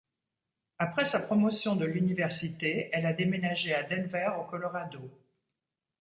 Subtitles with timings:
[0.79, 5.07] Après sa promotion de l'université, elle a déménagé à Denver au Colorado.